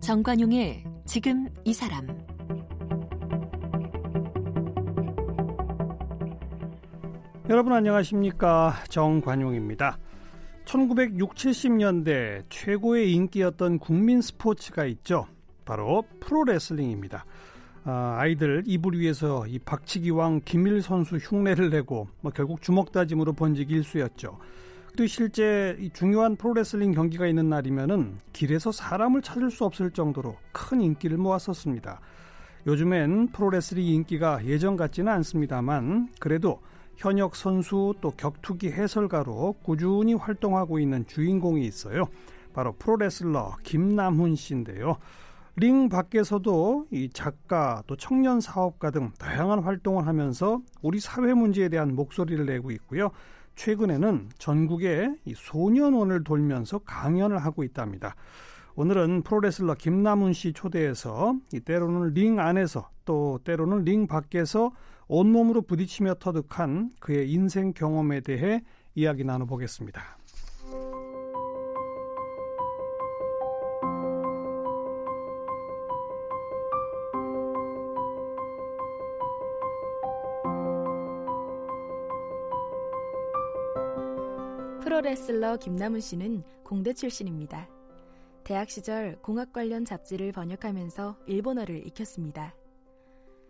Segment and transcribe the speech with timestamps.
[0.00, 2.06] 정관용의 지금 이 사람
[7.48, 9.98] 여러분 안녕하십니까 정관용입니다.
[10.64, 15.26] 1960, 70년대 최고의 인기였던 국민 스포츠가 있죠.
[15.64, 17.24] 바로 프로레슬링입니다.
[17.84, 23.72] 아, 아이들 이불 위에서 이 박치기 왕 김일 선수 흉내를 내고 뭐 결국 주먹다짐으로 번지기
[23.74, 24.38] 일수였죠.
[24.96, 30.80] 또 실제 이 중요한 프로레슬링 경기가 있는 날이면은 길에서 사람을 찾을 수 없을 정도로 큰
[30.80, 32.00] 인기를 모았었습니다.
[32.66, 36.60] 요즘엔 프로레슬링 인기가 예전 같지는 않습니다만 그래도
[36.96, 42.04] 현역 선수 또 격투기 해설가로 꾸준히 활동하고 있는 주인공이 있어요.
[42.52, 44.98] 바로 프로레슬러 김남훈 씨인데요.
[45.60, 51.94] 링 밖에서도 이 작가 또 청년 사업가 등 다양한 활동을 하면서 우리 사회 문제에 대한
[51.94, 53.10] 목소리를 내고 있고요.
[53.56, 58.14] 최근에는 전국의 이 소년원을 돌면서 강연을 하고 있답니다.
[58.74, 64.72] 오늘은 프로레슬러 김남훈 씨 초대해서 이 때로는 링 안에서 또 때로는 링 밖에서
[65.08, 68.62] 온몸으로 부딪히며 터득한 그의 인생 경험에 대해
[68.94, 70.19] 이야기 나눠보겠습니다.
[85.00, 87.70] 프로레슬러 김남훈 씨는 공대 출신입니다.
[88.44, 92.54] 대학 시절 공학 관련 잡지를 번역하면서 일본어를 익혔습니다.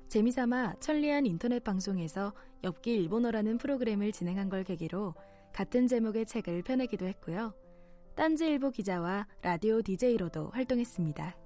[0.07, 5.15] 재미삼아 천리안 인터넷 방송에서 엽기 일본어라는 프로그램을 진행한 걸 계기로
[5.53, 7.53] 같은 제목의 책을 펴내기도 했고요.
[8.15, 11.37] 딴지일보 기자와 라디오 DJ로도 활동했습니다.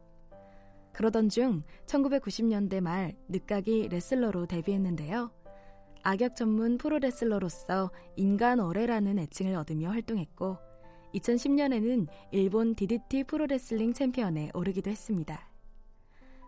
[0.93, 5.31] 그러던 중 1990년대 말 늦가기 레슬러로 데뷔했는데요.
[6.07, 10.59] 악역 전문 프로레슬러로서 인간 어뢰라는 애칭을 얻으며 활동했고
[11.15, 15.49] 2010년에는 일본 DDT 프로레슬링 챔피언에 오르기도 했습니다.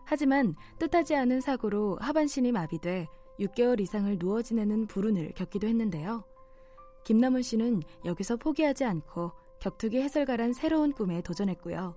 [0.05, 3.07] 하지만 뜻하지 않은 사고로 하반신이 마비돼
[3.39, 6.23] 6개월 이상을 누워 지내는 불운을 겪기도 했는데요.
[7.03, 11.95] 김남훈 씨는 여기서 포기하지 않고 격투기 해설가란 새로운 꿈에 도전했고요.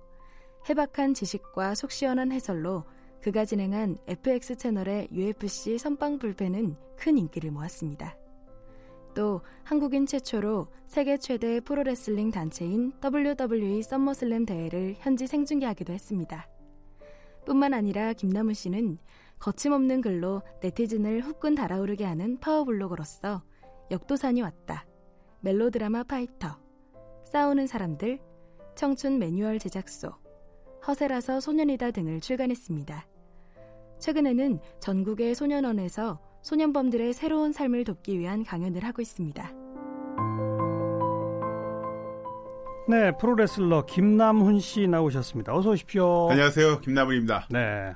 [0.67, 2.85] 해박한 지식과 속 시원한 해설로
[3.21, 8.17] 그가 진행한 FX 채널의 UFC 선빵 불패는 큰 인기를 모았습니다.
[9.13, 16.47] 또 한국인 최초로 세계 최대 프로레슬링 단체인 WWE SummerSlam 대회를 현지 생중계하기도 했습니다.
[17.45, 18.97] 뿐만 아니라 김남훈 씨는
[19.39, 23.43] 거침없는 글로 네티즌을 후끈 달아오르게 하는 파워블로거로서
[23.91, 24.85] 역도산이 왔다.
[25.41, 26.59] 멜로드라마 파이터,
[27.25, 28.19] 싸우는 사람들,
[28.75, 30.11] 청춘 매뉴얼 제작소,
[30.87, 33.10] 허세라서 소년이다 등을 출간했습니다.
[34.01, 39.51] 최근에는 전국의 소년원에서 소년범들의 새로운 삶을 돕기 위한 강연을 하고 있습니다.
[42.89, 45.55] 네, 프로레슬러 김남훈 씨 나오셨습니다.
[45.55, 46.29] 어서 오십시오.
[46.31, 46.81] 안녕하세요.
[46.81, 47.47] 김남훈입니다.
[47.51, 47.93] 네.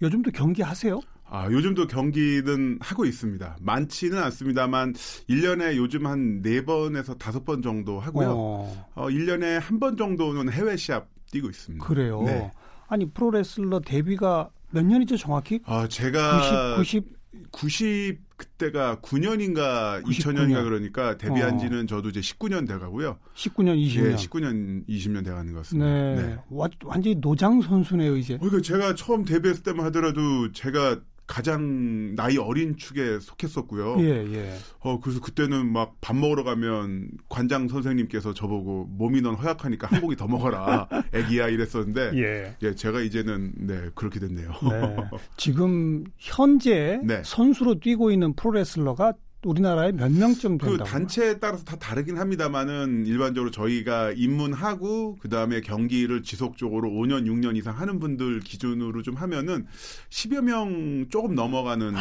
[0.00, 1.00] 요즘도 경기 하세요?
[1.28, 3.56] 아, 요즘도 경기는 하고 있습니다.
[3.60, 4.94] 많지는 않습니다만
[5.28, 8.30] 1년에 요즘 한 4번에서 5번 정도 하고요.
[8.30, 11.84] 어, 어 1년에 한 번 정도는 해외 시합 뛰고 있습니다.
[11.84, 12.22] 그래요.
[12.22, 12.50] 네.
[12.88, 15.60] 아니 프로레슬러 데뷔가 몇 년이죠, 정확히?
[15.64, 17.20] 아, 제가 90 90
[17.52, 20.06] 90 그때가 9년인가 99년.
[20.06, 21.58] 2000년인가 그러니까 데뷔한 어.
[21.58, 23.18] 지는 저도 이제 19년 돼 가고요.
[23.34, 24.12] 19년 20년.
[24.12, 25.86] 예, 19년 20년 돼 가는 것 같습니다.
[25.86, 26.16] 네.
[26.16, 26.36] 네.
[26.84, 28.38] 완전히 노장 선수네요, 이제.
[28.38, 34.00] 그러니까 제가 처음 데뷔했을 때만 하더라도 제가 가장 나이 어린 축에 속했었고요.
[34.00, 34.54] 예, 예.
[34.80, 40.16] 어, 그래서 그때는 막 밥 먹으러 가면 관장 선생님께서 저보고 몸이 넌 허약하니까 한 고기
[40.16, 40.88] 더 먹어라.
[41.14, 42.10] 애기야 이랬었는데.
[42.16, 42.56] 예.
[42.62, 44.50] 예, 제가 이제는 네, 그렇게 됐네요.
[44.68, 44.96] 네.
[45.36, 47.22] 지금 현재 네.
[47.24, 49.12] 선수로 뛰고 있는 프로레슬러가
[49.44, 50.58] 우리나라에 몇 명쯤?
[50.58, 57.56] 그 단체에 따라서 다 다르긴 합니다만은 일반적으로 저희가 입문하고 그 다음에 경기를 지속적으로 5년, 6년
[57.56, 59.66] 이상 하는 분들 기준으로 좀 하면은
[60.10, 61.94] 10여 명 조금 넘어가는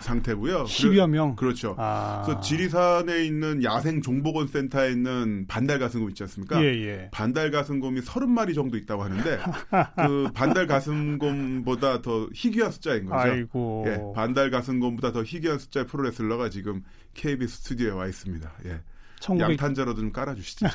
[0.00, 0.64] 상태고요.
[0.64, 1.34] 10여 명.
[1.34, 1.74] 그렇죠.
[1.78, 2.22] 아.
[2.24, 6.62] 그래서 지리산에 있는 야생 종보건 센터에 있는 반달 가슴곰 있지 않습니까?
[6.62, 7.08] 예, 예.
[7.10, 9.38] 반달 가슴곰이 30마리 정도 있다고 하는데
[10.06, 13.18] 그 반달 가슴곰보다 더 희귀한 숫자인 거죠.
[13.18, 13.84] 아이고.
[13.88, 16.82] 예, 반달 가슴곰보다 더 희귀한 숫자의 프로레슬러가 지금 지금
[17.14, 18.52] KBS 스튜디오에 와 있습니다.
[18.66, 18.80] 예.
[19.20, 19.50] 1900...
[19.50, 20.66] 양탄자로도 좀 깔아주시죠.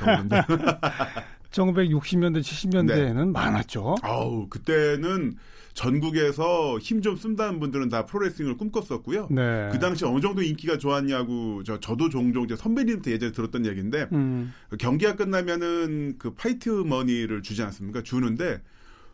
[1.51, 3.31] 1960년대, 70년대에는 네.
[3.31, 3.95] 많았죠.
[4.01, 5.35] 아우, 그때는
[5.73, 9.27] 전국에서 힘 좀 쓴다는 분들은 다 프로레슬링을 꿈꿨었고요.
[9.31, 9.69] 네.
[9.71, 14.53] 그 당시 어느 정도 인기가 좋았냐고 저 저도 종종 제 선배님한테 예전에 들었던 얘기인데 음.
[14.79, 18.01] 경기가 끝나면은 그 파이트 머니를 주지 않습니까?
[18.03, 18.61] 주는데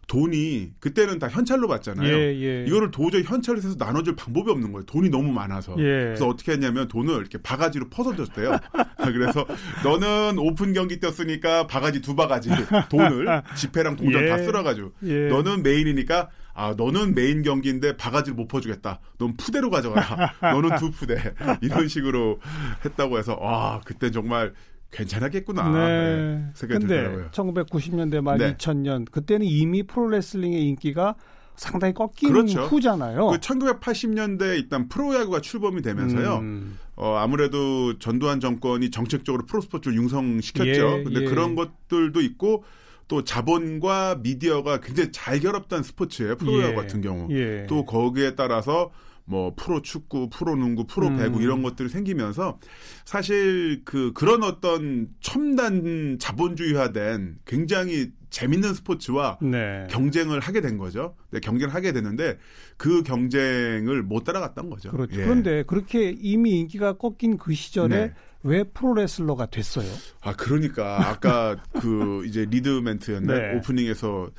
[0.10, 2.12] 돈이 그때는 다 현찰로 받잖아요.
[2.12, 2.66] 예, 예.
[2.66, 4.84] 이거를 도저히 현찰을 해서 나눠줄 방법이 없는 거예요.
[4.86, 5.74] 돈이 너무 많아서.
[5.78, 5.84] 예.
[5.84, 8.58] 그래서 어떻게 했냐면 돈을 이렇게 바가지로 퍼서 줬대요.
[8.98, 9.46] 그래서
[9.84, 12.50] 너는 오픈 경기 뛰었으니까 바가지 두 바가지
[12.90, 14.30] 돈을 지폐랑 동전 예.
[14.30, 15.28] 다 쓸어가지고 예.
[15.28, 19.00] 너는 메인이니까 아 너는 메인 경기인데 바가지를 못 퍼주겠다.
[19.20, 20.34] 넌 푸대로 가져가라.
[20.42, 22.40] 너는 두 푸대 이런 식으로
[22.84, 24.54] 했다고 해서 와 그때 정말
[24.92, 25.70] 괜찮았겠구나.
[25.70, 26.46] 네.
[26.54, 27.30] 생각이 근데 들더라고요.
[27.32, 28.56] 1990년대 말 네.
[28.56, 31.16] 2000년 그때는 이미 프로레슬링의 인기가
[31.56, 32.62] 상당히 꺾인 그렇죠.
[32.64, 33.28] 후잖아요.
[33.28, 36.38] 그 1980년대 일단 프로야구가 출범이 되면서요.
[36.38, 36.80] 음.
[36.96, 40.70] 어, 아무래도 전두환 정권이 정책적으로 프로스포츠를 융성시켰죠.
[41.00, 41.26] 예, 근데 예.
[41.26, 42.64] 그런 것들도 있고
[43.10, 46.38] 또 자본과 미디어가 굉장히 잘 결합된 스포츠예요.
[46.38, 46.76] 프로야구 예.
[46.76, 47.28] 같은 경우.
[47.32, 47.66] 예.
[47.68, 48.92] 또 거기에 따라서
[49.30, 51.18] 뭐 프로 축구, 프로 농구, 프로 음.
[51.18, 52.60] 배구 이런 것들이 생기면서
[53.06, 59.88] 사실 그 그런 어떤 첨단 자본주의화된 굉장히 재밌는 스포츠와 네.
[59.92, 61.16] 경쟁을 하게 된 거죠.
[61.30, 62.38] 네, 경쟁을 하게 됐는데
[62.78, 64.92] 그 경쟁을 못 따라갔던 거죠.
[64.92, 65.20] 그렇죠.
[65.20, 65.24] 예.
[65.24, 68.14] 그런데 그렇게 이미 인기가 꺾인 그 시절에 네.
[68.42, 69.88] 왜 프로레슬러가 됐어요?
[70.22, 73.58] 아 그러니까 아까 그 이제 리드 멘트였네 네.
[73.58, 74.30] 오프닝에서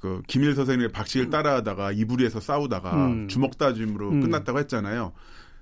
[0.00, 3.28] 그 김일 선생님의 박치기를 따라하다가 이불 위에서 싸우다가 음.
[3.28, 4.20] 주먹 다짐으로 음.
[4.20, 5.12] 끝났다고 했잖아요.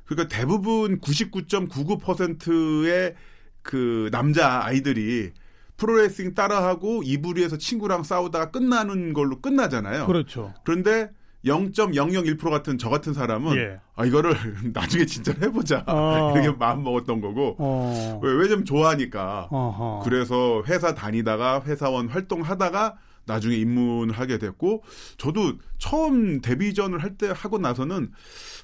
[0.04, 3.14] 그러니까 대부분 99.99%의
[3.62, 5.32] 그 남자 아이들이
[5.76, 10.06] 프로레슬링 따라하고 이불위에서 친구랑 싸우다가 끝나는 걸로 끝나잖아요.
[10.06, 10.54] 그렇죠.
[10.64, 11.10] 그런데
[11.44, 13.80] 0.001% 같은 저 같은 사람은 예.
[13.94, 14.34] 아 이거를
[14.72, 16.32] 나중에 진짜 해보자 어.
[16.34, 18.20] 이렇게 마음 먹었던 거고 어.
[18.22, 20.02] 왜 왜냐면 좋아하니까 어허.
[20.04, 24.82] 그래서 회사 다니다가 회사원 활동하다가 나중에 입문을 하게 됐고
[25.18, 28.12] 저도 처음 데뷔전을 할 때 하고 나서는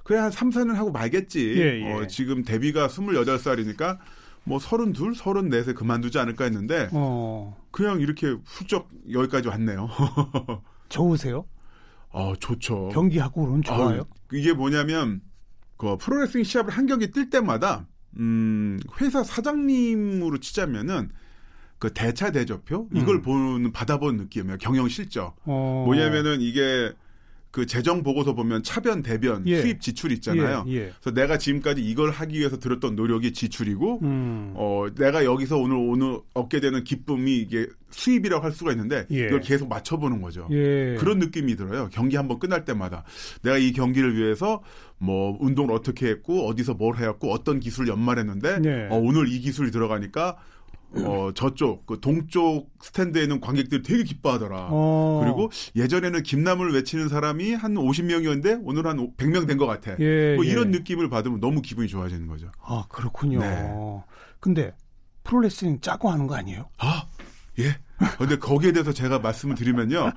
[0.04, 1.54] 그래 한 3, 4년 하고 말겠지.
[1.56, 1.92] 예, 예.
[1.92, 3.98] 어, 지금 데뷔가 28살이니까
[4.44, 7.56] 뭐 32, 34세 그만두지 않을까 했는데 어.
[7.70, 9.88] 그냥 이렇게 훌쩍 여기까지 왔네요.
[10.88, 11.46] 좋으세요?
[12.10, 12.90] 어, 좋죠.
[12.92, 13.88] 경기하고 그러면 좋아요?
[13.88, 15.22] 아유, 이게 뭐냐면
[15.78, 17.86] 그 프로레슬링 시합을 한 경기 뛸 때마다
[18.18, 21.10] 음, 회사 사장님으로 치자면은
[21.82, 23.22] 그 대차 대조표 이걸 음.
[23.22, 24.58] 보는 받아본 느낌이에요.
[24.58, 25.34] 경영 실적.
[25.44, 25.82] 어.
[25.84, 26.92] 뭐냐면은 이게
[27.50, 29.60] 그 재정 보고서 보면 차변 대변 예.
[29.60, 30.64] 수입 지출 있잖아요.
[30.68, 30.92] 예, 예.
[31.00, 34.52] 그래서 내가 지금까지 이걸 하기 위해서 들었던 노력이 지출이고 음.
[34.54, 39.26] 어 내가 여기서 오늘 오늘 얻게 되는 기쁨이 이게 수입이라고 할 수가 있는데 예.
[39.26, 40.46] 이걸 계속 맞춰 보는 거죠.
[40.52, 40.94] 예.
[41.00, 41.88] 그런 느낌이 들어요.
[41.92, 43.02] 경기 한번 끝날 때마다
[43.42, 44.62] 내가 이 경기를 위해서
[44.98, 48.86] 뭐 운동을 어떻게 했고 어디서 뭘 해왔고 어떤 기술을 연말했는데 네.
[48.88, 50.38] 어, 오늘 이 기술이 들어가니까
[50.94, 54.68] 어 저쪽 그 동쪽 스탠드에 있는 관객들이 되게 기뻐하더라.
[54.70, 55.20] 어.
[55.24, 59.92] 그리고 예전에는 김남을 외치는 사람이 한 50명이었는데 오늘 한 100명 된 것 같아.
[60.00, 60.50] 예, 뭐 예.
[60.50, 62.48] 이런 느낌을 받으면 너무 기분이 좋아지는 거죠.
[62.62, 63.40] 아, 그렇군요.
[63.40, 63.70] 네.
[64.40, 64.74] 근데
[65.24, 66.68] 프로레슬링 짜고 하는 거 아니에요?
[66.78, 67.04] 아,
[67.58, 67.76] 예.
[68.18, 70.10] 근데 거기에 대해서 제가 말씀을 드리면요.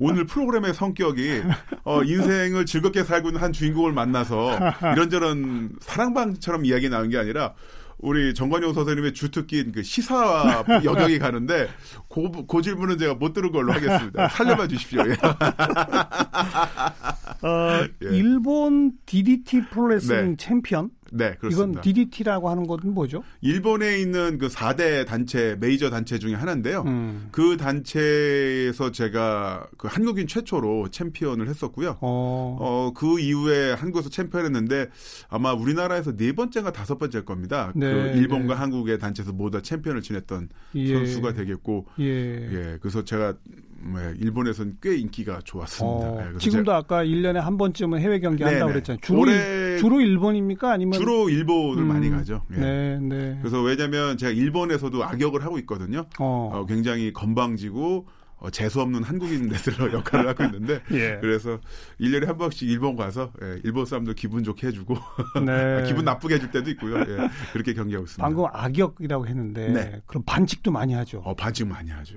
[0.00, 1.42] 오늘 프로그램의 성격이
[1.84, 4.58] 어, 인생을 즐겁게 살고 있는 한 주인공을 만나서
[4.94, 7.54] 이런저런 사랑방처럼 이야기 나온 게 아니라
[7.98, 11.68] 우리 정관용 선생님의 주특기인 그 시사 영역이 가는데
[12.08, 14.28] 그, 그 질문은 제가 못 들은 걸로 하겠습니다.
[14.28, 15.02] 살려봐 주십시오.
[17.42, 17.46] 예.
[17.46, 18.16] 어, 예.
[18.16, 20.36] 일본 DDT 프로레슬링 네.
[20.36, 20.90] 챔피언?
[21.10, 21.80] 네, 그렇습니다.
[21.80, 23.22] 이건 DDT라고 하는 것은 뭐죠?
[23.40, 26.82] 일본에 있는 그 4대 단체, 메이저 단체 중에 하나인데요.
[26.86, 27.28] 음.
[27.30, 31.98] 그 단체에서 제가 그 한국인 최초로 챔피언을 했었고요.
[32.00, 32.56] 어.
[32.60, 34.88] 어, 그 이후에 한국에서 챔피언 했는데
[35.28, 37.72] 아마 우리나라에서 네 번째가 다섯 번째일 겁니다.
[37.74, 38.60] 네, 그 일본과 네.
[38.60, 40.94] 한국의 단체에서 모두 다 챔피언을 지냈던 예.
[40.94, 42.04] 선수가 되겠고, 예.
[42.04, 42.78] 예.
[42.80, 43.34] 그래서 제가
[43.80, 46.06] 네, 일본에서는 꽤 인기가 좋았습니다.
[46.08, 48.50] 어, 예, 그래서 지금도 아까 1년에 한 번쯤은 해외 경기 네네.
[48.52, 49.00] 한다고 그랬잖아요.
[49.02, 50.72] 주로, 올해- 주로 일본입니까?
[50.72, 52.42] 아니면 주로 일본을 음, 많이 가죠.
[52.52, 52.56] 예.
[52.56, 53.38] 네, 네.
[53.40, 56.06] 그래서 왜냐면 제가 일본에서도 악역을 하고 있거든요.
[56.18, 56.50] 어.
[56.52, 58.06] 어, 굉장히 건방지고
[58.40, 61.18] 어, 재수 없는 한국인 레슬러 역할을 하고 있는데 예.
[61.20, 61.58] 그래서
[62.00, 64.94] 1년에 한 번씩 일본 가서 예, 일본 사람들 기분 좋게 해주고
[65.46, 65.84] 네.
[65.86, 66.98] 기분 나쁘게 해줄 때도 있고요.
[67.00, 68.22] 예, 그렇게 경기하고 있습니다.
[68.22, 70.02] 방금 악역이라고 했는데 네.
[70.06, 71.18] 그럼 반칙도 많이 하죠.
[71.24, 72.14] 어, 반칙 많이 하죠.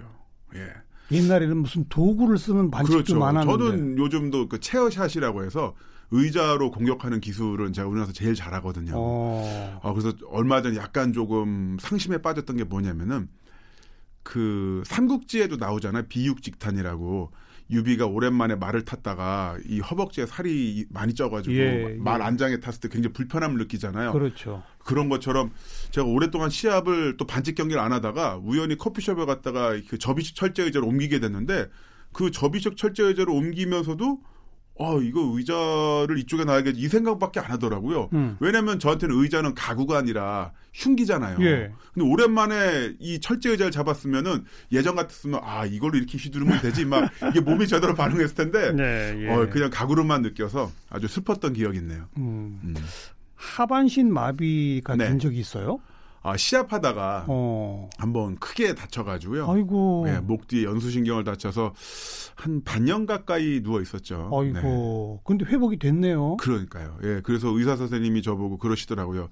[0.56, 0.68] 예.
[1.12, 3.20] 옛날에는 무슨 도구를 쓰는 반칙도 그렇죠.
[3.20, 3.63] 많았는데.
[3.63, 5.75] 저는 요즘도 그 체어샷이라고 해서
[6.12, 8.94] 의자로 공격하는 기술은 제가 우리나라에서 제일 잘하거든요.
[8.96, 9.80] 어.
[9.82, 13.30] 어, 그래서 얼마 전 약간 조금 상심에 빠졌던 게 뭐냐면은
[14.24, 16.03] 그 삼국지에도 나오잖아요.
[16.08, 17.32] 비육직탄이라고
[17.72, 22.25] 유비가 오랜만에 말을 탔다가 이 허벅지에 살이 많이 쪄가지고 예, 말 예.
[22.25, 24.12] 안장에 탔을 때 굉장히 불편함을 느끼잖아요.
[24.12, 24.62] 그렇죠.
[24.80, 25.51] 그런 것처럼
[25.92, 30.88] 제가 오랫동안 시합을 또 반칙 경기를 안 하다가 우연히 커피숍에 갔다가 그 접이식 철제 의자를
[30.88, 31.68] 옮기게 됐는데
[32.12, 34.20] 그 접이식 철제 의자를 옮기면서도
[34.82, 36.82] 어, 이거 의자를 이쪽에 놔야겠지.
[36.82, 38.10] 이 생각밖에 안 하더라고요.
[38.14, 38.36] 음.
[38.40, 41.38] 왜냐면 저한테는 의자는 가구가 아니라 흉기잖아요.
[41.42, 41.72] 예.
[41.94, 46.86] 근데 오랜만에 이 철제 의자를 잡았으면은 예전 같았으면 아, 이걸로 이렇게 휘두르면 되지.
[46.86, 48.72] 막 이게 몸이 제대로 반응했을 텐데.
[48.74, 49.30] 네, 예.
[49.30, 52.08] 어, 그냥 가구로만 느껴서 아주 슬펐던 기억이 있네요.
[52.18, 52.60] 음.
[52.64, 52.76] 음.
[53.36, 55.10] 하반신 마비가 네.
[55.10, 55.80] 된 적이 있어요?
[56.24, 57.90] 아, 시합하다가 어.
[57.98, 59.50] 한번 크게 다쳐가지고요.
[59.50, 60.06] 아이고.
[60.08, 61.74] 예, 목 뒤에 연수신경을 다쳐서
[62.36, 64.30] 한 반년 가까이 누워 있었죠.
[64.44, 64.60] 네.
[64.60, 65.22] 아이고.
[65.24, 66.38] 근데 회복이 됐네요.
[66.38, 66.98] 그러니까요.
[67.04, 69.30] 예, 그래서 의사 선생님이 저보고 그러시더라고요.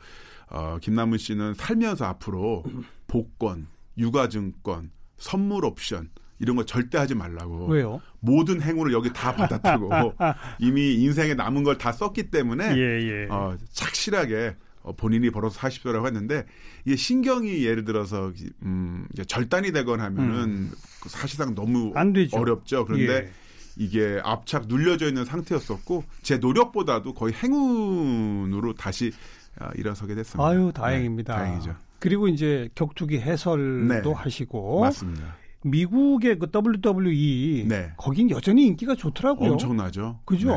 [0.51, 2.63] 어, 김남은 씨는 살면서 앞으로
[3.07, 3.67] 복권,
[3.97, 7.67] 육아증권, 선물 옵션 이런 거 절대 하지 말라고.
[7.67, 8.01] 왜요?
[8.19, 9.91] 모든 행운을 여기 다 받았다고.
[10.59, 13.27] 이미 인생에 남은 걸 다 썼기 때문에 예, 예.
[13.29, 16.45] 어, 착실하게 어, 본인이 벌어서 사십시오라고 했는데
[16.85, 18.31] 이게 신경이 예를 들어서
[18.63, 20.71] 음, 절단이 되거나 하면은
[21.01, 22.27] 그 사실상 너무 음.
[22.31, 22.85] 어렵죠.
[22.85, 23.31] 그런데 예.
[23.77, 29.11] 이게 압착 눌려져 있는 상태였었고 제 노력보다도 거의 행운으로 다시
[29.57, 30.47] 아, 일어서게 됐습니다.
[30.47, 31.37] 아유, 다행입니다.
[31.37, 31.75] 네, 다행이죠.
[31.99, 34.13] 그리고 이제 격투기 해설도 네.
[34.15, 35.35] 하시고 맞습니다.
[35.63, 37.91] 미국의 그 WWE 네.
[37.97, 39.53] 거긴 여전히 인기가 좋더라고요.
[39.53, 40.19] 엄청나죠.
[40.25, 40.49] 그죠?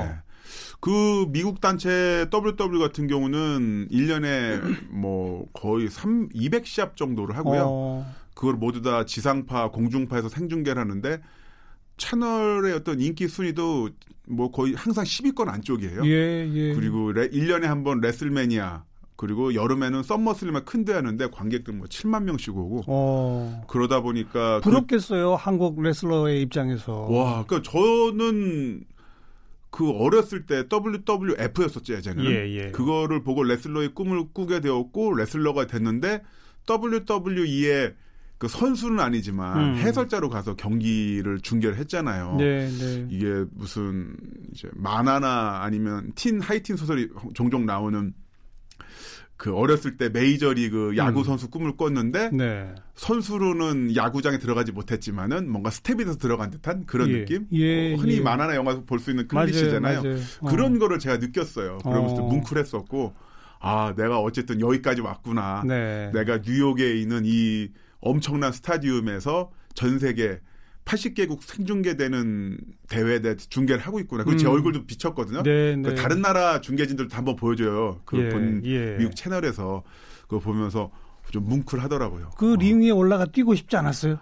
[0.80, 7.62] 그 미국 단체 WW 같은 경우는 1년에 뭐 거의 3 200시합 정도를 하고요.
[7.66, 11.20] 어, 그걸 모두 다 지상파, 공중파에서 생중계를 하는데
[11.96, 13.90] 채널의 어떤 인기 순위도
[14.28, 16.04] 뭐 거의 항상 10위권 안쪽이에요.
[16.06, 16.74] 예, 예.
[16.74, 18.84] 그리고 레, 1년에 한 번 레슬매니아
[19.16, 23.62] 그리고 여름에는 썸머슬림을 큰데 하는데 관객들 뭐 7만 명씩 오고 어.
[23.68, 25.34] 그러다 보니까 그- 부럽겠어요.
[25.36, 26.92] 한국 레슬러의 입장에서.
[27.08, 28.82] 와, 그러니까 저는
[29.72, 32.30] 그 어렸을 때 WWF였었죠, 예전에는.
[32.30, 32.70] 예, 예.
[32.72, 36.22] 그거를 보고 레슬러의 꿈을 꾸게 되었고 레슬러가 됐는데
[36.68, 37.94] WWE의
[38.36, 39.74] 그 선수는 아니지만 음.
[39.76, 42.36] 해설자로 가서 경기를 중계를 했잖아요.
[42.38, 43.06] 네, 네.
[43.08, 44.14] 이게 무슨
[44.52, 48.12] 이제 만화나 아니면 teen 하이틴 소설에 종종 나오는
[49.42, 51.24] 그 어렸을 때 메이저리그 야구 음.
[51.24, 52.72] 선수 꿈을 꿨는데 네.
[52.94, 57.12] 선수로는 야구장에 들어가지 못했지만은 뭔가 스태프가 돼서 들어간 듯한 그런 예.
[57.18, 57.48] 느낌?
[57.50, 58.20] 예, 어, 흔히 예.
[58.20, 60.02] 만화나 영화에서 볼 수 있는 클리셰잖아요.
[60.42, 60.48] 어.
[60.48, 61.78] 그런 거를 제가 느꼈어요.
[61.78, 62.28] 그러면서 어.
[62.28, 63.14] 뭉클했었고,
[63.58, 65.64] 아, 내가 어쨌든 여기까지 왔구나.
[65.66, 66.12] 네.
[66.14, 67.70] 내가 뉴욕에 있는 이
[68.00, 70.38] 엄청난 스타디움에서 전 세계
[70.84, 72.58] 80개국 생중계되는
[72.88, 74.24] 대회에 대해 중계를 하고 있구나.
[74.24, 74.52] 그리고 제 음.
[74.52, 75.42] 얼굴도 비쳤거든요.
[75.42, 75.94] 네, 그 네.
[75.94, 78.00] 다른 나라 중계진들도 한번 보여줘요.
[78.04, 78.96] 그 예, 본 예.
[78.98, 79.82] 미국 채널에서
[80.22, 80.90] 그거 보면서
[81.30, 82.30] 좀 뭉클하더라고요.
[82.36, 82.56] 그 어.
[82.56, 84.18] 링 위에 올라가 뛰고 싶지 않았어요?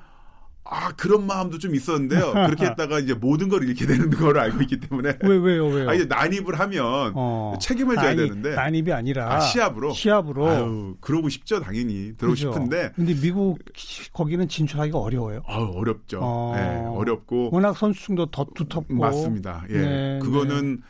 [0.73, 2.33] 아 그런 마음도 좀 있었는데요.
[2.33, 5.91] 그렇게 했다가 이제 모든 걸 잃게 되는 걸 알고 있기 때문에 왜, 왜요, 왜요?
[5.91, 7.55] 아 이제 난입을 하면 어.
[7.61, 9.35] 책임을 져야 난입, 되는데 난입이 아니라.
[9.35, 10.49] 아, 시합으로 시합으로.
[10.49, 12.53] 아유 그러고 싶죠 당연히 들어오고 그죠?
[12.53, 13.59] 싶은데 근데 미국
[14.13, 15.43] 거기는 진출하기가 어려워요.
[15.47, 16.21] 아유 어렵죠.
[16.23, 16.55] 어.
[16.57, 18.95] 예, 어렵고 워낙 선수층도 더 두텁고.
[18.95, 19.65] 맞습니다.
[19.71, 20.83] 예, 네, 그거는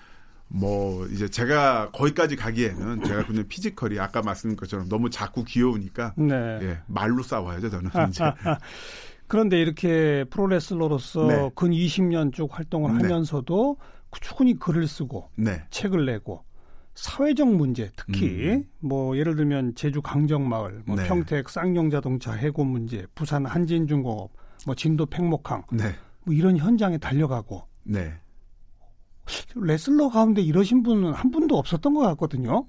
[0.49, 6.35] 뭐 이제 제가 거기까지 가기에는 제가 그냥 피지컬이 아까 말씀드린 것처럼 너무 작고 귀여우니까 네.
[6.63, 8.25] 예, 말로 싸워야죠 저는 이제
[9.31, 11.51] 그런데 이렇게 프로레슬러로서 네.
[11.55, 12.97] 근 20년 쭉 활동을 네.
[13.05, 13.77] 하면서도
[14.11, 16.43] 꾸준히 글을 쓰고 네, 책을 내고
[16.97, 18.65] 사회적 문제 특히 음.
[18.81, 21.07] 뭐 예를 들면 제주 강정마을, 뭐 네.
[21.07, 24.33] 평택 쌍용자동차 해고 문제, 부산 한진중공업,
[24.67, 25.95] 뭐 진도 팽목항 네,
[26.25, 28.13] 뭐 이런 현장에 달려가고 네.
[29.55, 32.67] 레슬러 가운데 이러신 분은 한 분도 없었던 것 같거든요.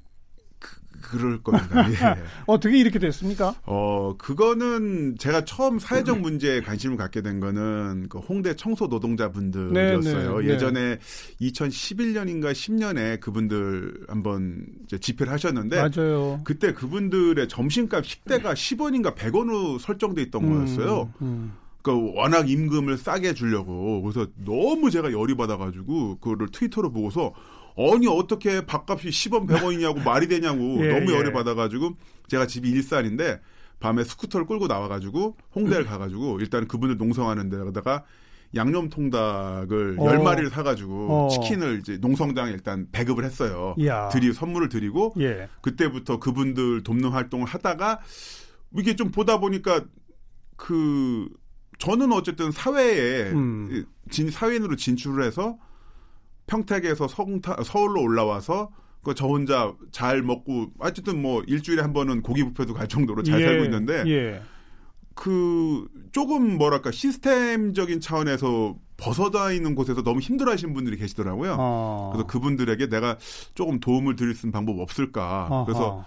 [1.01, 1.89] 그럴 겁니다.
[1.89, 2.23] 예.
[2.45, 3.55] 어떻게 이렇게 됐습니까?
[3.65, 10.39] 어, 그거는 제가 처음 사회적 문제에 관심을 갖게 된 거는 그 홍대 청소 노동자분들이었어요.
[10.39, 10.53] 네, 네, 네.
[10.53, 10.99] 예전에
[11.41, 16.41] 2011년인가 10년에 그분들 한번 이제 집회를 하셨는데 맞아요.
[16.43, 21.13] 그때 그분들의 점심값 식대가 10원인가 100원으로 설정돼 있던 거였어요.
[21.21, 21.61] 음, 음.
[21.81, 27.33] 그러니까 워낙 임금을 싸게 주려고 그래서 너무 제가 열이 받아가지고 그거를 트위터로 보고서
[27.77, 31.17] 아니 어떻게 밥값이 10원 100원이냐고 말이 되냐고 예, 너무 예.
[31.17, 31.95] 열이 받아가지고
[32.27, 33.41] 제가 집이 일산인데
[33.79, 38.03] 밤에 스쿠터를 끌고 나와가지고 홍대를 가가지고 일단 그분들 농성하는 데다가
[38.53, 40.05] 양념 통닭을 어.
[40.05, 41.29] 열 마리를 사가지고 어.
[41.29, 43.75] 치킨을 이제 농성장에 일단 배급을 했어요.
[43.77, 44.09] 이야.
[44.09, 45.47] 드리 선물을 드리고 예.
[45.61, 47.99] 그때부터 그분들 돕는 활동을 하다가
[48.77, 49.85] 이게 좀 보다 보니까
[50.57, 51.27] 그
[51.79, 53.85] 저는 어쨌든 사회에 음.
[54.09, 55.57] 진 사회인으로 진출을 해서
[56.51, 58.71] 평택에서 성타, 서울로 올라와서
[59.03, 63.45] 그저 혼자 잘 먹고 어쨌든 뭐 일주일에 한 번은 고기 뷔페도 갈 정도로 잘 예,
[63.45, 64.41] 살고 있는데 예.
[65.15, 71.55] 그 조금 뭐랄까 시스템적인 차원에서 벗어나 있는 곳에서 너무 힘들어하시는 분들이 계시더라고요.
[71.57, 72.09] 어.
[72.13, 73.17] 그래서 그분들에게 내가
[73.55, 75.47] 조금 도움을 드릴 수 있는 방법 없을까?
[75.49, 75.65] 어허.
[75.65, 76.05] 그래서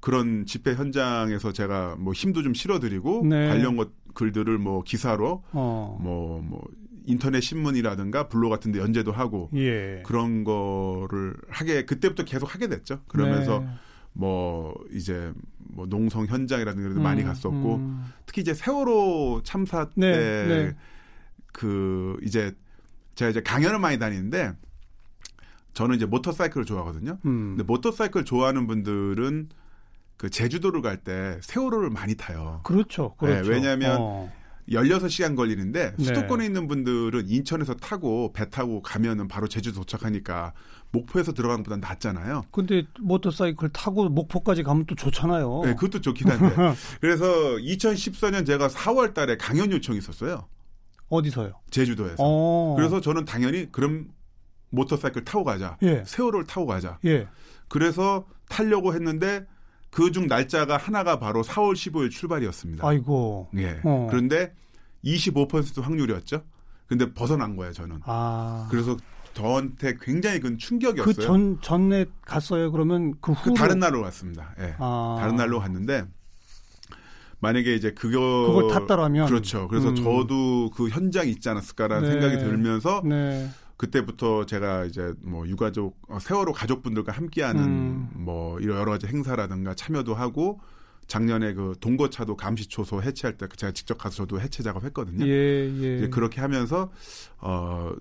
[0.00, 3.46] 그런 집회 현장에서 제가 뭐 힘도 좀 실어드리고 네.
[3.46, 5.98] 관련 것 글들을 뭐 기사로 어.
[6.00, 6.64] 뭐뭐
[7.06, 10.02] 인터넷 신문이라든가 블로 같은 데 연재도 하고 예.
[10.04, 13.00] 그런 거를 하게 그때부터 계속 하게 됐죠.
[13.08, 13.66] 그러면서 네.
[14.12, 18.12] 뭐 이제 뭐 농성 현장이라든가 음, 많이 갔었고 음.
[18.26, 20.76] 특히 이제 세월호 참사 네, 때 네.
[21.52, 22.54] 그 이제
[23.14, 24.52] 제가 이제 강연을 많이 다니는데
[25.74, 27.18] 저는 이제 모터사이클을 좋아하거든요.
[27.24, 27.56] 음.
[27.56, 29.48] 근데 모터사이클 좋아하는 분들은
[30.18, 32.60] 그 제주도를 갈 때 세월호를 많이 타요.
[32.62, 33.14] 그렇죠.
[33.16, 33.42] 그렇죠.
[33.42, 34.32] 네, 왜냐하면 어.
[34.72, 36.04] 16시간 걸리는데 네.
[36.04, 40.52] 수도권에 있는 분들은 인천에서 타고 배 타고 가면은 바로 제주 도착하니까
[40.90, 42.44] 목포에서 들어가는 것보다 낫잖아요.
[42.50, 45.62] 근데 모터사이클 타고 목포까지 가면 또 좋잖아요.
[45.64, 46.54] 네, 그것도 좋긴 한데.
[47.00, 47.24] 그래서
[47.56, 50.46] 2014년 제가 4월 달에 강연 요청이 있었어요.
[51.08, 51.52] 어디서요?
[51.70, 52.16] 제주도에서.
[52.18, 52.74] 어.
[52.76, 54.08] 그래서 저는 당연히 그럼
[54.70, 55.76] 모터사이클 타고 가자.
[55.82, 56.02] 예.
[56.06, 56.98] 세월호를 타고 가자.
[57.04, 57.28] 예.
[57.68, 59.46] 그래서 타려고 했는데
[59.90, 62.86] 그중 날짜가 하나가 바로 4월 15일 출발이었습니다.
[62.86, 63.48] 아이고.
[63.56, 63.80] 예.
[63.84, 64.08] 어.
[64.10, 64.54] 그런데
[65.04, 66.42] 25% 확률이었죠.
[66.86, 68.00] 근데 벗어난 거예요, 저는.
[68.04, 68.68] 아.
[68.70, 68.96] 그래서
[69.34, 71.14] 저한테 굉장히 큰 충격이었어요.
[71.14, 72.70] 그 전 전에 갔어요.
[72.70, 74.54] 그러면 그그 후로 다른 날로 갔습니다.
[74.60, 74.74] 예.
[74.78, 75.16] 아.
[75.20, 76.04] 다른 날로 갔는데
[77.40, 79.66] 만약에 이제 그거 그걸 탔더라면 그렇죠.
[79.68, 79.96] 그래서 음.
[79.96, 82.12] 저도 그 현장에 있지 않았을까라는 네.
[82.12, 83.48] 생각이 들면서 네.
[83.76, 88.10] 그때부터 제가 이제 뭐 유가족 어, 세월호 가족분들과 함께하는 음.
[88.14, 90.60] 뭐 이런 여러 가지 행사라든가 참여도 하고
[91.12, 95.26] 작년에 그 동거차도 감시초소 해체할 때 제가 직접 가서 저도 해체 작업했거든요.
[95.26, 96.08] 예, 예.
[96.08, 96.90] 그렇게 하면서
[97.38, 97.92] 어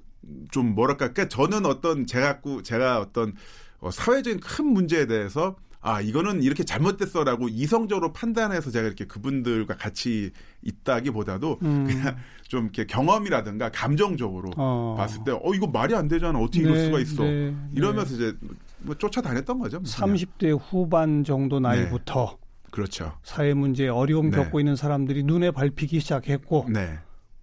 [0.52, 3.34] 좀 뭐랄까 그러니까 저는 어떤 제가 제가 어떤
[3.80, 10.30] 어, 사회적인 큰 문제에 대해서 아 이거는 이렇게 잘못됐어라고 이성적으로 판단해서 제가 이렇게 그분들과 같이
[10.62, 11.88] 있다기보다도 음.
[11.88, 14.94] 그냥 좀 이렇게 경험이라든가 감정적으로 어.
[14.96, 18.36] 봤을 때 어 이거 말이 안 되잖아 어떻게 이럴 네, 수가 있어 네, 이러면서 이제
[18.78, 19.80] 뭐 쫓아다녔던 거죠.
[19.80, 20.16] 뭐 그냥.
[20.16, 22.38] 30대 후반 정도 나이부터
[22.72, 23.14] 그렇죠.
[23.24, 24.38] 사회 문제에 어려움 네.
[24.38, 26.98] 겪고 있는 사람들이 눈에 밟히기 시작했고 네.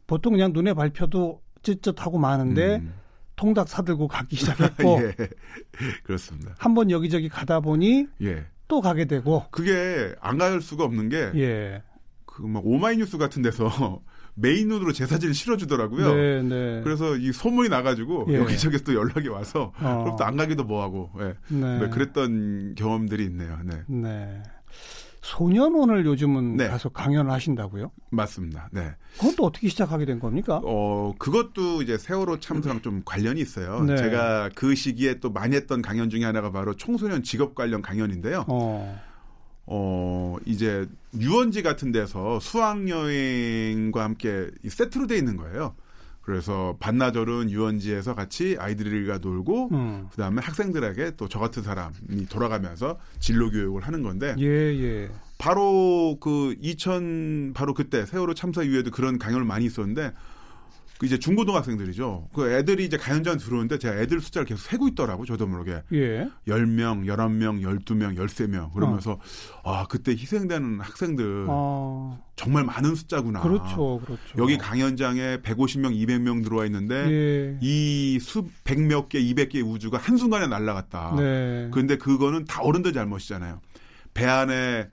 [0.07, 2.95] 보통 그냥 눈에 밟혀도 쯧쯧하고 마는데 음.
[3.37, 5.15] 통닭 사들고 가기 시작했고 예.
[6.03, 6.55] 그렇습니다.
[6.59, 8.47] 한번 여기저기 가다 보니 예.
[8.67, 11.83] 또 가게 되고 그게 안 갈 수가 없는 게 예.
[12.27, 14.01] 그막 오마이뉴스 같은 데서
[14.35, 16.15] 메인으로 제 사진을 실어주더라고요.
[16.15, 16.81] 네, 네.
[16.85, 18.35] 그래서 이 소문이 나가지고 예.
[18.37, 20.03] 여기저기서 또 연락이 와서 어.
[20.05, 21.35] 그럼 또 안 가기도 뭐하고 예.
[21.49, 21.79] 네.
[21.81, 23.59] 네, 그랬던 경험들이 있네요.
[23.65, 24.43] 네, 네.
[25.29, 26.69] 소년원을 요즘은 네.
[26.69, 27.91] 가서 강연을 하신다고요?
[28.11, 28.71] 맞습니다.
[28.73, 30.61] 네, 그것도 어떻게 시작하게 된 겁니까?
[30.65, 33.83] 어 그것도 이제 세월호 참사랑 좀 관련이 있어요.
[33.83, 33.97] 네.
[33.97, 38.47] 제가 그 시기에 또 많이 했던 강연 중에 하나가 바로 청소년 직업 관련 강연인데요.
[38.49, 39.01] 어.
[39.67, 40.87] 어, 이제
[41.19, 45.75] 유원지 같은 데서 수학여행과 함께 이 세트로 돼 있는 거예요.
[46.29, 50.09] 그래서 반나절은 유원지에서 같이 아이들과 놀고 음.
[50.11, 55.11] 그다음에 학생들에게 또 저 같은 사람이 돌아가면서 진로 교육을 하는 건데 예, 예.
[55.39, 60.13] 바로 그 2000 바로 그때 세월호 참사 이후에도 그런 강연을 많이 있었는데
[60.99, 62.29] 그 이제 중고등학생들이죠.
[62.35, 65.83] 그 애들이 이제 가연장 들어오는데 제가 애들 숫자를 계속 세고 있더라고 저도 모르게.
[65.93, 66.29] 예.
[66.49, 68.73] 10명, 11명, 12명, 13명.
[68.75, 69.21] 그러면서,
[69.63, 72.21] 아, 그때 희생되는 학생들 어.
[72.35, 73.41] 정말 많은 숫자구나.
[73.41, 74.01] 그렇죠.
[74.05, 74.23] 그렇죠.
[74.39, 77.59] 여기 강연장에 150명, 200명 들어와 있는데, 예.
[77.61, 81.15] 이 수백 몇 개, 200개의 우주가 한순간에 날아갔다.
[81.17, 81.71] 네.
[81.73, 83.61] 근데 그거는 다 어른들 잘못이잖아요.
[84.15, 84.89] 배 안에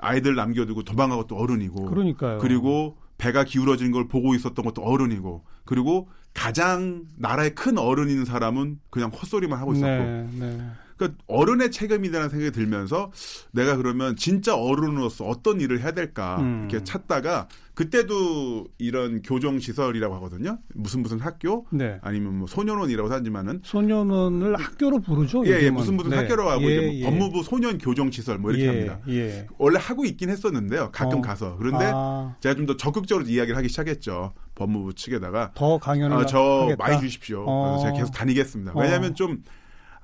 [0.00, 1.86] 아이들 남겨두고 도망간 것도 어른이고.
[1.86, 2.38] 그러니까요.
[2.38, 5.44] 그리고 배가 기울어진 걸 보고 있었던 것도 어른이고.
[5.64, 9.86] 그리고 가장 나라에 큰 어른인 사람은 그냥 헛소리만 하고 있었고.
[9.86, 10.70] 네, 네.
[10.96, 13.10] 그러니까 어른의 책임이라는 생각이 들면서
[13.52, 16.66] 내가 그러면 진짜 어른으로서 어떤 일을 해야 될까 음.
[16.70, 20.58] 이렇게 찾다가 그때도 이런 교정 시설이라고 하거든요.
[20.74, 21.98] 무슨 무슨 학교 네.
[22.00, 25.46] 아니면 뭐 소년원이라고 하지만은 소년원을 학교로 부르죠.
[25.46, 25.70] 예, 예.
[25.70, 26.16] 무슨 무슨 네.
[26.16, 27.02] 학교라고 하고 예, 이제 뭐 예.
[27.02, 28.98] 법무부 소년 교정 시설 뭐 이렇게 예, 합니다.
[29.08, 29.46] 예.
[29.58, 30.90] 원래 하고 있긴 했었는데요.
[30.92, 31.20] 가끔 어.
[31.22, 34.32] 가서 그런데 아, 제가 좀 더 적극적으로 이야기를 하기 시작했죠.
[34.56, 36.82] 법무부 측에다가 더 강연을 아, 저 하겠다.
[36.82, 37.44] 많이 주십시오.
[37.46, 37.68] 어.
[37.68, 38.72] 그래서 제가 계속 다니겠습니다.
[38.74, 38.80] 어.
[38.80, 39.42] 왜냐하면 좀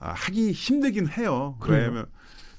[0.03, 1.57] 아, 하기 힘들긴 해요.
[1.61, 1.79] 그래요?
[1.79, 2.07] 왜냐하면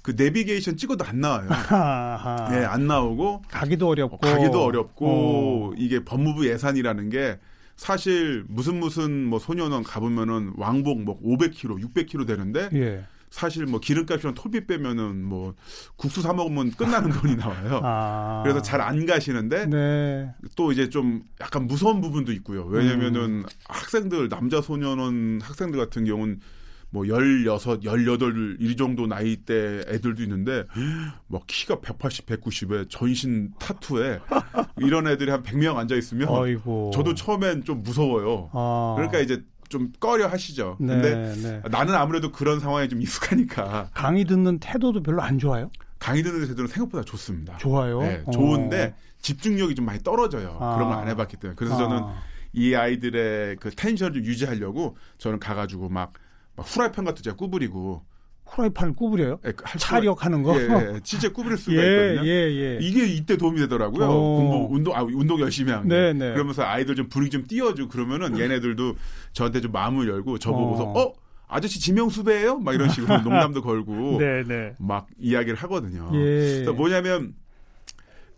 [0.02, 1.50] 그 내비게이션 찍어도 안 나와요.
[1.50, 2.50] 아하.
[2.54, 5.74] 예, 안 나오고 가기도 어렵고 어, 가기도 어렵고 어.
[5.78, 7.40] 이게 법무부 예산이라는 게
[7.76, 13.06] 사실 무슨 무슨 뭐 소년원 가보면은 왕복 뭐 500kg, 600kg 되는데 예.
[13.30, 15.56] 사실 뭐 기름값이랑 토비 빼면은 뭐
[15.96, 17.82] 국수 사 먹으면 끝나는 돈이 나와요.
[17.84, 18.42] 아.
[18.44, 20.30] 그래서 잘 안 가시는데 네.
[20.56, 22.66] 또 이제 좀 약간 무서운 부분도 있고요.
[22.66, 23.46] 왜냐면은 음.
[23.66, 26.42] 학생들 남자 소년원 학생들 같은 경우는
[26.94, 30.64] 뭐 16, 18, 이 정도 나이대 애들도 있는데
[31.26, 34.20] 뭐 키가 180, 190에 전신 타투에
[34.78, 36.92] 이런 애들이 한 100명 앉아 있으면 어이고.
[36.94, 38.52] 저도 처음엔 좀 무서워요.
[38.54, 38.94] 아.
[38.96, 40.78] 그러니까 이제 좀 꺼려 하시죠.
[40.80, 41.62] 네, 근데 네.
[41.72, 45.72] 나는 아무래도 그런 상황에 좀 익숙하니까 강의 듣는 태도도 별로 안 좋아요?
[45.98, 47.58] 강의 듣는 애들은 생각보다 좋습니다.
[47.58, 48.02] 좋아요.
[48.04, 48.30] 네, 어.
[48.32, 50.58] 좋은데 집중력이 좀 많이 떨어져요.
[50.60, 50.76] 아.
[50.76, 51.56] 그런 걸 안 해봤기 때문에.
[51.56, 51.78] 그래서 아.
[51.80, 52.04] 저는
[52.56, 56.14] 이 아이들의 그 텐션을 좀 유지하려고 저는 가가지고 막, 막
[56.58, 58.04] 후라이팬 같은 제가 구부리고
[58.52, 59.40] 프라이팬을 구부려요?
[59.46, 60.56] 예, 할 수가- 차력하는 거?
[60.60, 62.28] 예, 예, 진짜 구부릴 수가 예, 있거든요.
[62.30, 62.78] 예, 예.
[62.82, 64.06] 이게 이때 도움이 되더라고요.
[64.06, 64.10] 어.
[64.38, 65.96] 공부, 운동, 아, 운동 열심히 하는 게.
[65.96, 66.34] 네, 네.
[66.34, 68.96] 그러면서 아이들 좀 분위기 좀 띄워주고 그러면은 얘네들도
[69.32, 71.02] 저한테 좀 마음을 열고 저보고서 어.
[71.02, 71.14] 어,
[71.48, 72.60] 아저씨 지명수배예요?
[72.60, 74.76] 막 이런 식으로 농담도 걸고 네, 네.
[74.78, 76.12] 막 이야기를 하거든요.
[76.14, 76.18] 예.
[76.20, 77.34] 그래서 뭐냐면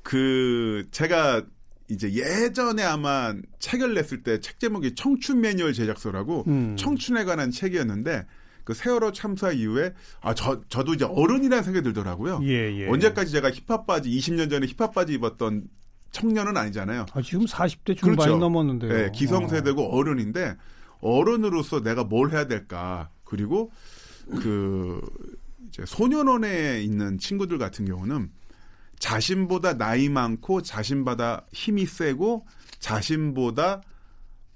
[0.02, 1.44] 그 제가
[1.88, 6.76] 이제 예전에 아마 책을 냈을 때 책 제목이 청춘 매뉴얼 제작서라고 음.
[6.78, 8.26] 청춘에 관한 책이었는데
[8.64, 12.40] 그 세월호 참사 이후에 아 저 저도 이제 어른이라는 생각이 들더라고요.
[12.44, 12.88] 예, 예.
[12.90, 15.66] 언제까지 제가 힙합 바지 20년 전에 힙합 바지 입었던
[16.12, 17.06] 청년은 아니잖아요.
[17.14, 18.38] 아, 지금 40대 중반이 그렇죠.
[18.38, 18.92] 넘었는데요.
[18.92, 20.56] 네, 기성세대고 어른인데
[21.02, 23.10] 어른으로서 내가 뭘 해야 될까?
[23.26, 23.72] 그리고
[24.42, 25.02] 그
[25.68, 28.32] 이제 소년원에 있는 친구들 같은 경우는
[29.06, 32.48] 자신보다 나이 많고 자신보다 힘이 세고
[32.80, 33.82] 자신보다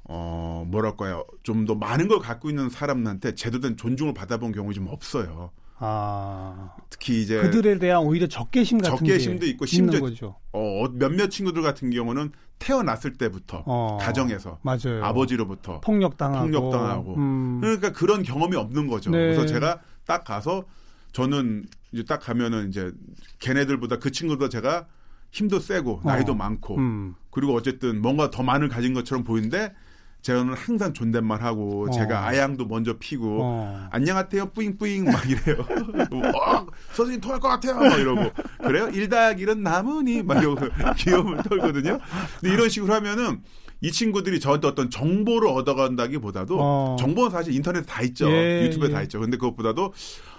[0.06, 4.88] 어 뭐랄까요 좀 더 많은 걸 갖고 있는 사람한테 제대로 된 존중을 받아본 경우가 좀
[4.88, 5.52] 없어요.
[5.82, 10.36] 아, 특히 이제 그들에 대한 오히려 적개심 같은 적개심도 게 있고 심지어 거죠.
[10.52, 15.04] 어, 몇몇 친구들 같은 경우는 태어났을 때부터 어, 가정에서 맞아요.
[15.06, 17.16] 아버지로부터 폭력당하고 폭력당하고.
[17.16, 19.12] 음, 그러니까 그런 경험이 없는 거죠.
[19.12, 19.18] 네.
[19.20, 20.66] 그래서 제가 딱 가서
[21.12, 22.92] 저는 이제 딱 가면은 이제
[23.40, 24.88] 걔네들보다 그 친구보다 제가
[25.32, 26.36] 힘도 세고 나이도 어.
[26.36, 29.74] 많고 음, 그리고 어쨌든 뭔가 더 많을 가진 것처럼 보이는데
[30.22, 31.92] 저는 항상 존댓말 하고 어.
[31.92, 33.88] 제가 아양도 먼저 피고 어.
[33.92, 35.60] 안녕하세요 뿌잉뿌잉 막 이래요.
[36.12, 37.76] 어, 선생님 통할 것 같아요.
[37.76, 38.32] 막 이러고
[38.64, 38.90] 그래요?
[38.90, 40.68] 일닭 이런 나무니 막 이러고
[40.98, 42.00] 귀여움을 떨거든요.
[42.40, 43.44] 근데 이런 식으로 하면은
[43.82, 46.96] 이 친구들이 저한테 어떤 정보를 얻어간다기보다도 어.
[47.00, 48.30] 정보는 사실 인터넷에 다 있죠.
[48.30, 48.94] 예, 유튜브에 예.
[48.94, 49.20] 다 있죠.
[49.20, 49.94] 근데 그것보다도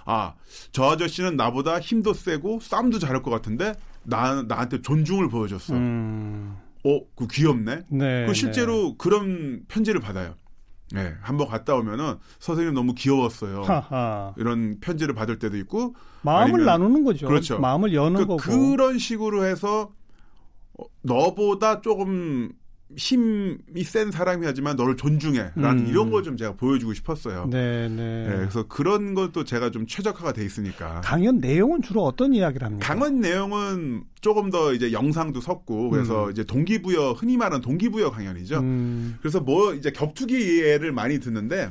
[0.05, 0.35] 아,
[0.73, 5.75] 저 아저씨는 나보다 힘도 세고 싸움도 잘할 것 같은데 나 나한테 존중을 보여줬어.
[5.75, 7.83] 음, 어, 그 귀엽네.
[7.89, 8.27] 네.
[8.27, 10.35] 그 실제로 그런 편지를 받아요.
[10.93, 13.61] 네, 한번 갔다 오면은 선생님 너무 귀여웠어요.
[13.61, 13.67] 네.
[13.67, 14.35] 하하.
[14.37, 17.27] 이런 편지를 받을 때도 있고 마음을 아니면- 나누는 거죠.
[17.29, 17.59] 그렇죠.
[17.61, 18.37] 마음을 여는 그, 거고.
[18.39, 19.93] 그런 식으로 해서
[20.79, 22.51] 어, 너보다 조금
[22.97, 25.87] 힘이 센 사람이 하지만 너를 존중해라는 음.
[25.89, 27.47] 이런 걸 좀 제가 보여주고 싶었어요.
[27.51, 28.27] 네, 네.
[28.29, 31.01] 네, 그래서 그런 것도 제가 좀 최적화가 돼 있으니까.
[31.03, 32.87] 강연 내용은 주로 어떤 이야기를 합니까?
[32.87, 36.31] 강원 내용은 조금 더 이제 영상도 섞고 그래서 음.
[36.31, 38.59] 이제 동기부여 흔히 말하는 동기부여 강연이죠.
[38.59, 41.71] 음, 그래서 뭐 이제 격투기를 많이 듣는데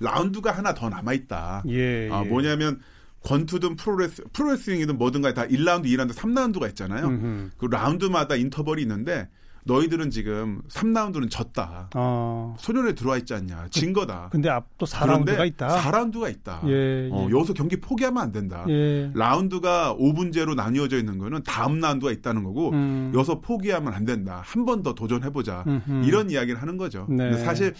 [0.00, 1.64] 라운드가 하나 더 남아 있다.
[1.68, 2.28] 예, 아, 예.
[2.28, 2.80] 뭐냐면
[3.24, 7.06] 권투든 프로레스 프로레슬링이든 뭐든 간에 다 1라운드, 2라운드, 3라운드가 있잖아요.
[7.08, 7.50] 음흠.
[7.58, 9.28] 그 라운드마다 인터벌이 있는데
[9.66, 11.90] 너희들은 지금 3라운드는 졌다.
[11.96, 12.54] 어.
[12.58, 13.66] 소년에 들어와 있지 않냐.
[13.70, 14.28] 진 거다.
[14.30, 15.68] 근데 앞도 4라운드가 있다.
[15.80, 16.62] 4라운드가 있다.
[16.66, 17.30] 예, 어, 예.
[17.36, 18.64] 여기서 경기 포기하면 안 된다.
[18.68, 19.10] 예.
[19.14, 23.10] 라운드가 5분제로 나뉘어져 있는 거는 다음 라운드가 있다는 거고 음.
[23.14, 24.42] 여기서 포기하면 안 된다.
[24.44, 25.64] 한 번 더 도전해 보자.
[25.66, 26.04] 음흠.
[26.06, 27.06] 이런 이야기를 하는 거죠.
[27.08, 27.30] 네.
[27.30, 27.74] 근데 사실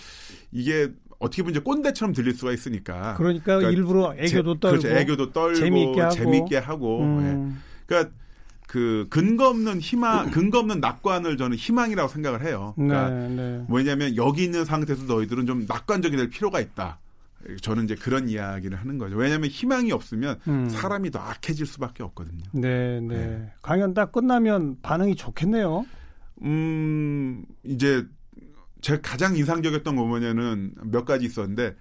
[0.51, 3.15] 이게 어떻게 보면 이제 꼰대처럼 들릴 수가 있으니까.
[3.17, 4.89] 그러니까, 그러니까 일부러 애교도 제- 떨고 그렇죠.
[4.89, 6.15] 애교도 떨고 재미있게 하고.
[6.15, 7.01] 재미있게 하고.
[7.01, 7.05] 예.
[7.05, 7.63] 음.
[7.87, 8.13] 그러니까
[8.67, 12.75] 그 근거 없는 희망, 근거 없는 낙관을 저는 희망이라고 생각을 해요.
[12.77, 13.65] 그러니까 네, 네.
[13.69, 16.99] 뭐냐면 여기 있는 상태에서 너희들은 좀 낙관적이 될 필요가 있다.
[17.63, 19.17] 저는 이제 그런 이야기를 하는 거죠.
[19.17, 20.69] 왜냐하면 희망이 없으면 음.
[20.69, 22.45] 사람이 더 악해질 수밖에 없거든요.
[22.53, 23.53] 네, 네, 네.
[23.63, 25.87] 강연 딱 끝나면 반응이 좋겠네요.
[26.43, 28.05] 음, 이제
[28.81, 31.77] 제가 가장 인상적이었던 거 뭐냐면 몇 가지 있었는데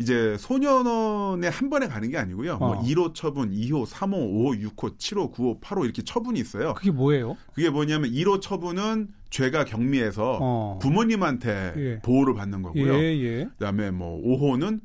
[0.00, 2.56] 이제 소년원에 한 번에 가는 게 아니고요.
[2.56, 2.82] 뭐 어.
[2.82, 6.72] 1호 처분, 2호, 3호, 5호, 6호, 7호, 9호, 8호 이렇게 처분이 있어요.
[6.72, 7.36] 그게 뭐예요?
[7.52, 10.78] 그게 뭐냐면 1호 처분은 죄가 경미해서 어.
[10.80, 11.98] 부모님한테 예.
[12.00, 12.94] 보호를 받는 거고요.
[12.94, 13.44] 예, 예.
[13.58, 14.80] 그다음에 뭐 5호는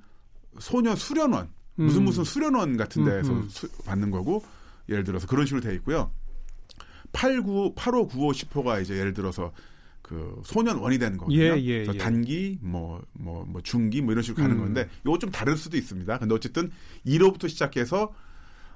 [0.59, 2.05] 소년 수련원 무슨 음.
[2.05, 3.47] 무슨 수련원 같은 데에서 음, 음.
[3.49, 4.43] 수- 받는 거고
[4.89, 6.11] 예를 들어서 그런 식으로 돼 있고요.
[7.13, 9.53] 8, 9, 8호, 9호, 10호가 이제 예를 들어서
[10.05, 11.41] 그 소년 원이 되는 거거든요.
[11.41, 11.97] 예, 예, 예.
[11.97, 14.61] 단기, 뭐, 뭐, 뭐, 중기, 뭐 이런 식으로 가는 음.
[14.65, 16.19] 건데, 이거 좀 다를 수도 있습니다.
[16.19, 16.69] 근데 어쨌든
[17.07, 18.13] 1호부터 시작해서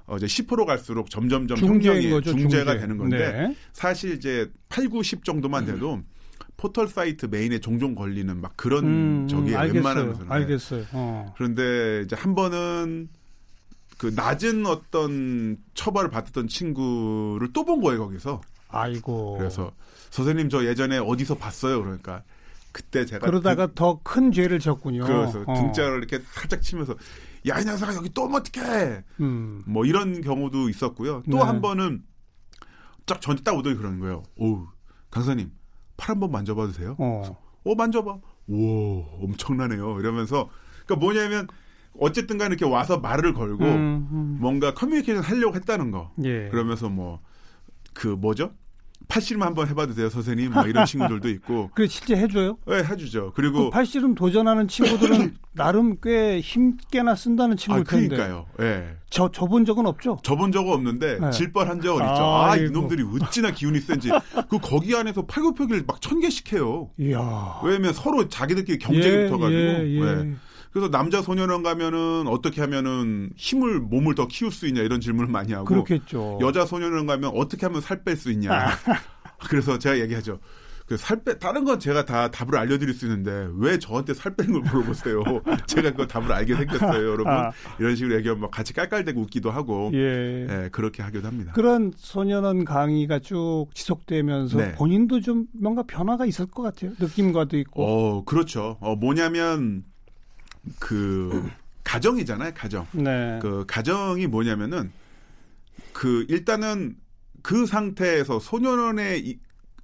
[0.06, 1.56] 어, 이제 10호로 갈수록 점점점
[2.10, 2.78] 거죠, 중재가 중재.
[2.80, 3.56] 되는 건데, 네.
[3.72, 6.00] 사실 이제 8, 9, 10 정도만 돼도
[6.56, 10.12] 포털 사이트 메인에 종종 걸리는 막 그런 음, 저기 음, 알겠어요.
[10.12, 10.84] 것은 알겠어요.
[10.94, 11.32] 어.
[11.36, 13.08] 그런데 이제 한 번은
[13.98, 18.40] 그 낮은 어떤 처벌을 받았던 친구를 또 본 거예요 거기서
[18.70, 19.36] 아이고.
[19.38, 19.72] 그래서
[20.10, 22.22] 선생님 저 예전에 어디서 봤어요 그러니까
[22.72, 25.04] 그때 제가 그러다가 더 큰 죄를 졌군요.
[25.04, 25.54] 등, 그래서 어.
[25.54, 26.94] 등짝을 이렇게 살짝 치면서
[27.48, 29.62] 야 이 녀석아 여기 또 어떡해 음.
[29.66, 31.42] 뭐 이런 경우도 있었고요 또 네.
[31.42, 32.02] 한 번은
[33.06, 34.66] 딱 저한테 딱 오더니 그러는 거예요 오
[35.10, 35.50] 강사님
[35.96, 37.22] 팔 한번 만져봐도 돼요 어.
[37.64, 38.18] 어 만져봐.
[38.48, 40.00] 오 엄청나네요.
[40.00, 40.48] 이러면서
[40.86, 41.46] 그러니까 뭐냐면
[41.98, 44.38] 어쨌든 간에 이렇게 와서 말을 걸고 음, 음.
[44.40, 46.10] 뭔가 커뮤니케이션 하려고 했다는 거.
[46.24, 46.48] 예.
[46.48, 47.20] 그러면서 뭐
[47.92, 48.52] 그 뭐죠?
[49.08, 50.52] 팔씨름 한번 해봐도 돼요, 선생님.
[50.52, 51.70] 막 이런 친구들도 있고.
[51.74, 52.58] 그래 실제 해줘요?
[52.66, 53.32] 네, 해주죠.
[53.34, 58.08] 그리고 그 팔씨름 도전하는 친구들은 나름 꽤 힘께나 쓴다는 아, 친구일 텐데.
[58.16, 58.46] 그러니까요.
[58.60, 58.94] 예.
[59.10, 60.18] 저 저본 적은 없죠.
[60.22, 61.30] 저본 적은 없는데 네.
[61.32, 62.22] 질 뻔한 적은 있죠.
[62.22, 62.66] 아, 아이고.
[62.66, 64.10] 이놈들이 어찌나 기운이 센지.
[64.48, 66.90] 그 거기 안에서 팔굽혀기를 막 천 개씩 해요.
[67.00, 67.58] 이야.
[67.64, 69.60] 왜냐면 서로 자기들끼리 경쟁이 예, 붙어가지고.
[69.60, 70.00] 예, 예.
[70.22, 70.34] 네.
[70.72, 75.52] 그래서 남자 소년원 가면은 어떻게 하면은 힘을 몸을 더 키울 수 있냐 이런 질문을 많이
[75.52, 76.38] 하고 그렇겠죠.
[76.40, 78.52] 여자 소년원 가면 어떻게 하면 살 뺄 수 있냐.
[78.52, 78.68] 아.
[79.48, 80.38] 그래서 제가 얘기하죠.
[80.86, 84.62] 그살 빼, 다른 건 제가 다 답을 알려드릴 수 있는데 왜 저한테 살 빼는 걸
[84.62, 85.22] 물어보세요.
[85.68, 87.28] 제가 그 답을 알게 생겼어요, 여러분.
[87.28, 87.52] 아.
[87.78, 89.92] 이런 식으로 얘기하면 막 같이 깔깔대고 웃기도 하고.
[89.94, 90.46] 예.
[90.48, 91.52] 예, 그렇게 하기도 합니다.
[91.54, 94.72] 그런 소년원 강의가 쭉 지속되면서 네.
[94.72, 96.90] 본인도 좀 뭔가 변화가 있을 것 같아요.
[96.98, 97.84] 느낌과도 있고.
[97.84, 98.76] 어, 그렇죠.
[98.80, 99.84] 어, 뭐냐면,
[100.78, 101.50] 그,
[101.84, 102.86] 가정이잖아요, 가정.
[102.92, 103.38] 네.
[103.42, 104.90] 그, 가정이 뭐냐면은,
[105.92, 106.96] 그, 일단은
[107.42, 109.38] 그 상태에서 소년원에 이-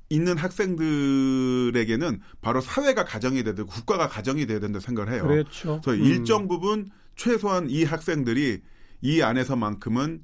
[0.09, 5.27] 있는 학생들에게는 바로 사회가 가정이 돼야 되고 국가가 가정이 돼야 된다 생각을 해요.
[5.27, 5.81] 그렇죠.
[5.85, 6.07] 그래서 음.
[6.07, 8.61] 일정 부분 최소한 이 학생들이
[9.03, 10.22] 이 안에서만큼은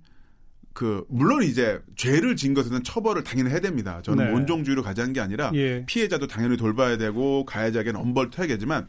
[0.73, 4.01] 그 물론 이제 죄를 진 것에는 처벌을 당연히 해야 됩니다.
[4.03, 4.33] 저는 네.
[4.33, 5.85] 원종주의로 가자는 게 아니라 예.
[5.87, 8.89] 피해자도 당연히 돌봐야 되고 가해자에게는 엄벌해야겠지만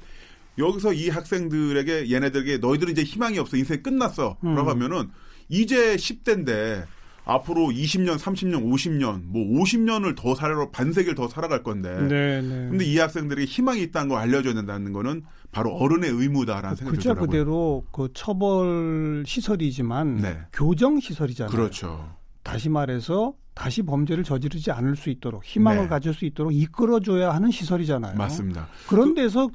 [0.57, 4.55] 여기서 이 학생들에게 얘네들에게 너희들은 이제 희망이 없어 인생 끝났어 음.
[4.55, 5.09] 라고 하면은
[5.49, 6.85] 이제 10대인데
[7.25, 11.89] 앞으로 20년, 30년, 50년, 뭐 50년을 더 살아 반세기를 더 살아갈 건데.
[12.01, 12.69] 네, 네.
[12.69, 17.27] 근데 이 학생들에게 희망이 있다는 걸 알려줘야 된다는 거는 바로 어른의 의무다라는 생각이 들더라고요.
[17.27, 20.39] 그대로 그 처벌 시설이지만 네.
[20.51, 21.55] 교정 시설이잖아요.
[21.55, 22.13] 그렇죠.
[22.43, 25.87] 다시 말해서 다시 범죄를 저지르지 않을 수 있도록 희망을 네.
[25.87, 28.17] 가질 수 있도록 이끌어줘야 하는 시설이잖아요.
[28.17, 28.67] 맞습니다.
[28.87, 29.49] 그런 데서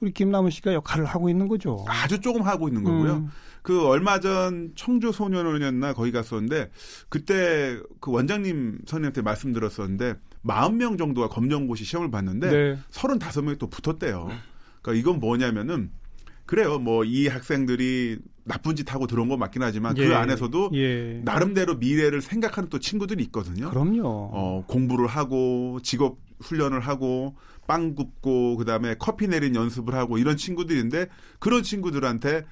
[0.00, 1.84] 우리 김남은 씨가 역할을 하고 있는 거죠.
[1.88, 3.12] 아주 조금 하고 있는 거고요.
[3.14, 3.28] 음.
[3.62, 6.70] 그 얼마 전 청주 소년원이었나 거기 갔었는데
[7.10, 10.14] 그때 그 원장님 선생님한테 말씀드렸었는데
[10.46, 12.78] 40명 정도가 검정고시 시험을 봤는데 네.
[12.90, 14.30] 35명이 또 붙었대요.
[14.80, 15.90] 그러니까 이건 뭐냐면은
[16.46, 16.78] 그래요.
[16.78, 20.08] 뭐 이 학생들이 나쁜 짓 하고 들어온 건 맞긴 하지만 예.
[20.08, 21.20] 그 안에서도 예.
[21.24, 23.68] 나름대로 미래를 생각하는 또 친구들이 있거든요.
[23.70, 24.02] 그럼요.
[24.04, 27.36] 어, 공부를 하고 직업 훈련을 하고
[27.70, 31.06] 빵 굽고 그다음에 커피 내린 연습을 하고 이런 친구들인데
[31.38, 32.44] 그런 친구들한테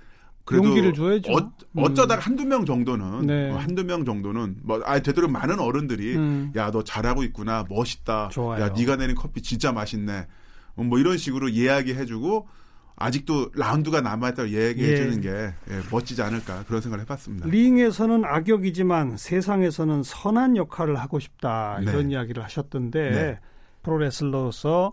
[0.45, 1.33] 그래도 용기를 줘야죠.
[1.33, 3.51] 어, 어쩌다가 한두 명 정도는 네.
[3.51, 6.53] 어, 한두 명 정도는 뭐 아, 되도록 많은 어른들이 음.
[6.55, 8.63] 야너 잘하고 있구나 멋있다 좋아요.
[8.63, 10.29] 야 네가 내린 커피 진짜 맛있네
[10.77, 12.47] 어, 뭐 이런 식으로 이야기해주고
[12.95, 15.21] 아직도 라운드가 남아있다고 이야기해주는 예.
[15.21, 17.49] 게 예, 멋지지 않을까 그런 생각을 해봤습니다.
[17.49, 21.91] 링에서는 악역이지만 세상에서는 선한 역할을 하고 싶다 네.
[21.91, 23.41] 이런 이야기를 하셨던데 네.
[23.83, 24.93] 프로레슬러로서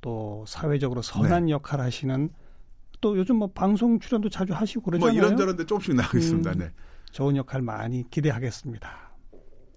[0.00, 2.30] 또 사회적으로 선한 역할 하시는
[3.00, 5.16] 또 요즘 뭐 방송 출연도 자주 하시고 뭐 그러잖아요.
[5.16, 6.50] 이런저런 데 조금씩 나오고 있습니다.
[6.52, 6.58] 음.
[6.58, 6.72] 네.
[7.12, 9.10] 좋은 역할 많이 기대하겠습니다.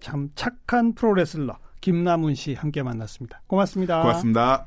[0.00, 3.42] 참 착한 프로레슬러 김남훈 씨 함께 만났습니다.
[3.46, 4.02] 고맙습니다.
[4.02, 4.66] 고맙습니다.